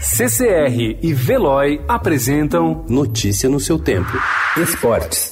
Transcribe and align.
CCR 0.00 0.96
e 1.02 1.12
Veloy 1.12 1.80
apresentam 1.88 2.84
Notícia 2.88 3.48
no 3.48 3.58
seu 3.58 3.80
tempo. 3.80 4.12
Esportes. 4.56 5.28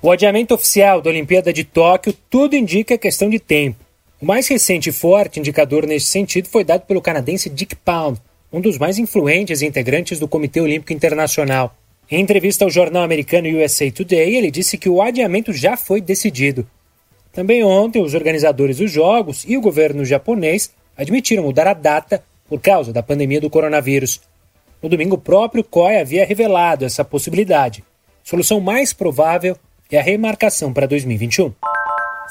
O 0.00 0.12
adiamento 0.12 0.54
oficial 0.54 1.02
da 1.02 1.10
Olimpíada 1.10 1.52
de 1.52 1.64
Tóquio 1.64 2.14
tudo 2.30 2.54
indica 2.54 2.96
questão 2.96 3.28
de 3.28 3.40
tempo. 3.40 3.84
O 4.20 4.26
mais 4.26 4.46
recente 4.46 4.90
e 4.90 4.92
forte 4.92 5.40
indicador 5.40 5.88
nesse 5.88 6.06
sentido 6.06 6.48
foi 6.48 6.62
dado 6.62 6.82
pelo 6.82 7.02
canadense 7.02 7.50
Dick 7.50 7.74
Pound, 7.74 8.20
um 8.52 8.60
dos 8.60 8.78
mais 8.78 8.96
influentes 8.96 9.60
integrantes 9.60 10.20
do 10.20 10.28
Comitê 10.28 10.60
Olímpico 10.60 10.92
Internacional. 10.92 11.76
Em 12.08 12.20
entrevista 12.20 12.64
ao 12.64 12.70
jornal 12.70 13.02
americano 13.02 13.48
USA 13.48 13.90
Today, 13.90 14.36
ele 14.36 14.52
disse 14.52 14.78
que 14.78 14.88
o 14.88 15.02
adiamento 15.02 15.52
já 15.52 15.76
foi 15.76 16.00
decidido. 16.00 16.64
Também 17.36 17.62
ontem, 17.62 18.02
os 18.02 18.14
organizadores 18.14 18.78
dos 18.78 18.90
Jogos 18.90 19.44
e 19.46 19.58
o 19.58 19.60
governo 19.60 20.06
japonês 20.06 20.72
admitiram 20.96 21.42
mudar 21.42 21.66
a 21.66 21.74
data 21.74 22.24
por 22.48 22.58
causa 22.58 22.94
da 22.94 23.02
pandemia 23.02 23.42
do 23.42 23.50
coronavírus. 23.50 24.22
No 24.82 24.88
domingo, 24.88 25.16
o 25.16 25.20
próprio 25.20 25.62
COI 25.62 26.00
havia 26.00 26.24
revelado 26.24 26.86
essa 26.86 27.04
possibilidade. 27.04 27.84
Solução 28.24 28.58
mais 28.58 28.94
provável 28.94 29.54
é 29.92 29.98
a 29.98 30.02
remarcação 30.02 30.72
para 30.72 30.86
2021. 30.86 31.52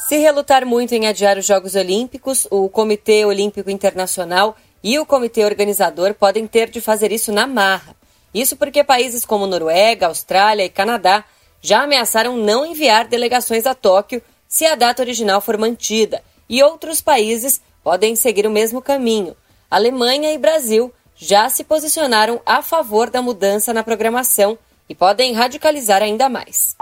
Se 0.08 0.18
relutar 0.18 0.66
muito 0.66 0.96
em 0.96 1.06
adiar 1.06 1.38
os 1.38 1.46
Jogos 1.46 1.76
Olímpicos, 1.76 2.48
o 2.50 2.68
Comitê 2.68 3.26
Olímpico 3.26 3.70
Internacional 3.70 4.58
e 4.84 4.98
o 4.98 5.06
comitê 5.06 5.46
organizador 5.46 6.16
podem 6.16 6.48
ter 6.48 6.68
de 6.68 6.82
fazer 6.82 7.12
isso 7.12 7.32
na 7.32 7.46
marra. 7.46 7.96
Isso 8.34 8.58
porque 8.58 8.84
países 8.84 9.24
como 9.24 9.46
Noruega, 9.46 10.08
Austrália 10.08 10.66
e 10.66 10.70
Canadá 10.70 11.24
já 11.62 11.84
ameaçaram 11.84 12.36
não 12.36 12.66
enviar 12.66 13.08
delegações 13.08 13.68
a 13.68 13.76
Tóquio 13.76 14.20
se 14.56 14.66
a 14.66 14.74
data 14.74 15.04
original 15.04 15.42
for 15.42 15.58
mantida, 15.58 16.24
e 16.48 16.64
outros 16.64 17.02
países 17.02 17.60
podem 17.84 18.16
seguir 18.16 18.48
o 18.48 18.50
mesmo 18.50 18.82
caminho. 18.82 19.36
Alemanha 19.70 20.32
e 20.32 20.38
Brasil 20.38 20.94
já 21.14 21.50
se 21.50 21.62
posicionaram 21.62 22.40
a 22.46 22.62
favor 22.62 23.10
da 23.10 23.22
mudança 23.22 23.74
na 23.74 23.84
programação 23.84 24.58
e 24.88 24.96
podem 24.96 25.34
radicalizar 25.34 26.02
ainda 26.02 26.30
mais. 26.30 26.74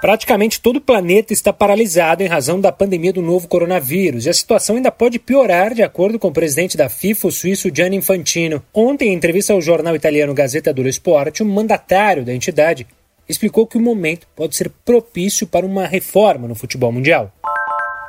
Praticamente 0.00 0.60
todo 0.60 0.76
o 0.76 0.80
planeta 0.80 1.32
está 1.32 1.52
paralisado 1.52 2.22
em 2.22 2.28
razão 2.28 2.60
da 2.60 2.70
pandemia 2.70 3.12
do 3.12 3.20
novo 3.20 3.48
coronavírus 3.48 4.26
e 4.26 4.30
a 4.30 4.32
situação 4.32 4.76
ainda 4.76 4.92
pode 4.92 5.18
piorar, 5.18 5.74
de 5.74 5.82
acordo 5.82 6.16
com 6.16 6.28
o 6.28 6.32
presidente 6.32 6.76
da 6.76 6.88
FIFA, 6.88 7.26
o 7.26 7.32
suíço 7.32 7.74
Gianni 7.74 7.96
Infantino. 7.96 8.62
Ontem, 8.72 9.08
em 9.08 9.14
entrevista 9.14 9.52
ao 9.52 9.60
jornal 9.60 9.96
italiano 9.96 10.32
Gazeta 10.32 10.72
dello 10.72 10.88
Sport, 10.88 11.40
o 11.40 11.44
mandatário 11.44 12.24
da 12.24 12.32
entidade 12.32 12.86
explicou 13.30 13.66
que 13.66 13.78
o 13.78 13.80
momento 13.80 14.26
pode 14.34 14.56
ser 14.56 14.70
propício 14.84 15.46
para 15.46 15.64
uma 15.64 15.86
reforma 15.86 16.48
no 16.48 16.54
futebol 16.54 16.90
mundial. 16.90 17.32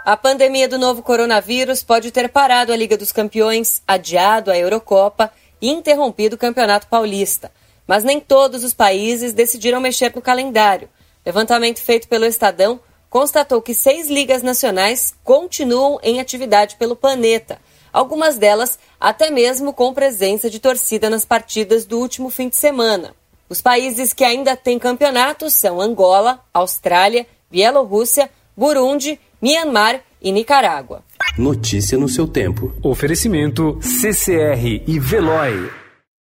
A 0.03 0.17
pandemia 0.17 0.67
do 0.67 0.79
novo 0.79 1.03
coronavírus 1.03 1.83
pode 1.83 2.09
ter 2.09 2.27
parado 2.27 2.73
a 2.73 2.75
Liga 2.75 2.97
dos 2.97 3.11
Campeões, 3.11 3.83
adiado 3.87 4.49
a 4.49 4.57
Eurocopa 4.57 5.31
e 5.61 5.69
interrompido 5.69 6.35
o 6.35 6.39
Campeonato 6.39 6.87
Paulista. 6.87 7.51
Mas 7.85 8.03
nem 8.03 8.19
todos 8.19 8.63
os 8.63 8.73
países 8.73 9.31
decidiram 9.31 9.79
mexer 9.79 10.11
no 10.15 10.21
calendário. 10.21 10.89
Levantamento 11.23 11.79
feito 11.79 12.07
pelo 12.07 12.25
Estadão 12.25 12.79
constatou 13.11 13.61
que 13.61 13.75
seis 13.75 14.09
ligas 14.09 14.41
nacionais 14.41 15.13
continuam 15.23 15.99
em 16.01 16.19
atividade 16.19 16.77
pelo 16.77 16.95
planeta, 16.95 17.59
algumas 17.93 18.37
delas 18.37 18.79
até 18.99 19.29
mesmo 19.29 19.71
com 19.71 19.93
presença 19.93 20.49
de 20.49 20.59
torcida 20.59 21.09
nas 21.11 21.25
partidas 21.25 21.85
do 21.85 21.99
último 21.99 22.31
fim 22.31 22.49
de 22.49 22.57
semana. 22.57 23.13
Os 23.51 23.61
países 23.61 24.13
que 24.13 24.23
ainda 24.23 24.55
têm 24.55 24.79
campeonatos 24.79 25.55
são 25.55 25.81
Angola, 25.81 26.39
Austrália, 26.53 27.27
Bielorrússia, 27.51 28.29
Burundi, 28.55 29.19
Myanmar 29.41 29.99
e 30.21 30.31
Nicarágua. 30.31 31.03
Notícia 31.37 31.97
no 31.97 32.07
seu 32.07 32.25
tempo. 32.25 32.73
Oferecimento 32.81 33.77
CCR 33.81 34.81
e 34.87 34.97
Veloy. 34.97 35.80